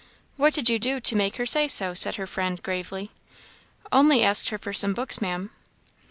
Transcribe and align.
"What 0.35 0.55
did 0.55 0.67
you 0.67 0.79
do 0.79 0.99
to 0.99 1.15
make 1.15 1.35
her 1.35 1.45
say 1.45 1.67
so?" 1.67 1.93
said 1.93 2.15
her 2.15 2.25
friend, 2.25 2.63
gravely. 2.63 3.11
"Only 3.91 4.23
asked 4.23 4.49
her 4.49 4.57
for 4.57 4.73
some 4.73 4.95
books, 4.95 5.21
Maam." 5.21 5.51